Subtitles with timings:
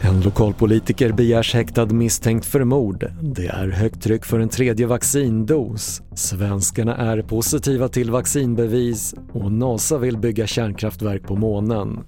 [0.00, 3.10] En lokalpolitiker begärs häktad misstänkt för mord.
[3.22, 6.02] Det är högt tryck för en tredje vaccindos.
[6.14, 12.04] Svenskarna är positiva till vaccinbevis och NASA vill bygga kärnkraftverk på månen.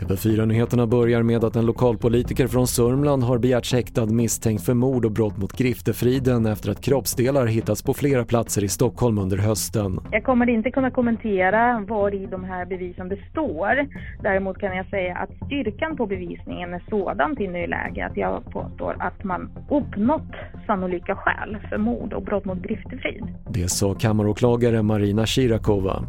[0.00, 5.12] TV4-nyheterna börjar med att en lokalpolitiker från Sörmland har begärts häktad misstänkt för mord och
[5.12, 10.00] brott mot griftefriden efter att kroppsdelar hittats på flera platser i Stockholm under hösten.
[10.12, 13.88] Jag kommer inte kunna kommentera var i de här bevisen består.
[14.22, 18.96] Däremot kan jag säga att styrkan på bevisningen är sådan i nuläget att jag påstår
[18.98, 20.32] att man uppnått
[20.66, 23.24] sannolika skäl för mord och brott mot griftefrid.
[23.48, 26.04] Det sa kammaråklagare Marina Shirakova.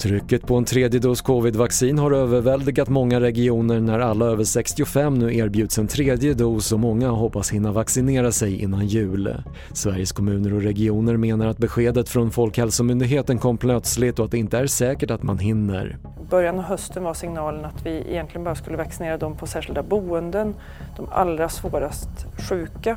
[0.00, 5.36] Trycket på en tredje dos covid-vaccin har överväldigat många regioner när alla över 65 nu
[5.36, 9.42] erbjuds en tredje dos och många hoppas hinna vaccinera sig innan jul.
[9.72, 14.58] Sveriges kommuner och regioner menar att beskedet från Folkhälsomyndigheten kom plötsligt och att det inte
[14.58, 15.98] är säkert att man hinner.
[16.30, 20.54] Början av hösten var signalen att vi egentligen bara skulle vaccinera dem på särskilda boenden,
[20.96, 22.08] de allra svårast
[22.48, 22.96] sjuka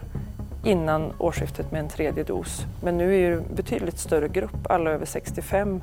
[0.65, 2.65] innan årsskiftet med en tredje dos.
[2.83, 5.81] Men nu är det en betydligt större grupp, alla över 65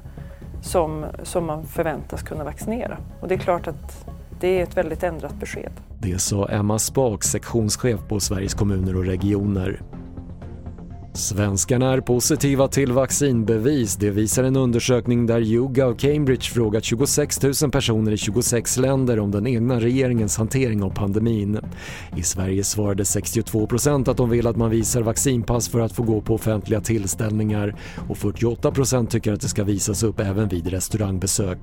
[0.60, 2.98] som, som man förväntas kunna vaccinera.
[3.20, 4.06] Och det är klart att
[4.40, 5.72] det är ett väldigt ändrat besked.
[6.00, 9.80] Det sa Emma Spak, sektionschef på Sveriges kommuner och regioner.
[11.12, 13.96] Svenskarna är positiva till vaccinbevis.
[13.96, 19.18] Det visar en undersökning där Yuga och Cambridge frågat 26 000 personer i 26 länder
[19.20, 21.58] om den egna regeringens hantering av pandemin.
[22.16, 26.20] I Sverige svarade 62% att de vill att man visar vaccinpass för att få gå
[26.20, 27.76] på offentliga tillställningar
[28.08, 31.58] och 48% tycker att det ska visas upp även vid restaurangbesök.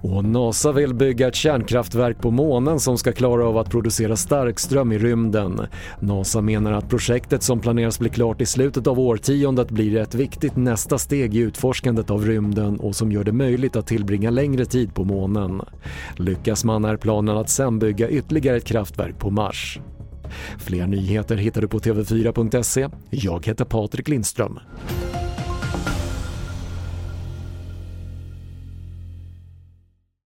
[0.00, 4.92] Och NASA vill bygga ett kärnkraftverk på månen som ska klara av att producera starkström
[4.92, 5.60] i rymden.
[6.00, 10.56] NASA menar att projektet som planeras bli klart i slutet av årtiondet blir ett viktigt
[10.56, 14.94] nästa steg i utforskandet av rymden och som gör det möjligt att tillbringa längre tid
[14.94, 15.62] på månen.
[16.16, 19.80] Lyckas man är planen att sen bygga ytterligare ett kraftverk på Mars.
[20.58, 22.88] Fler nyheter hittar du på TV4.se.
[23.10, 24.58] Jag heter Patrik Lindström.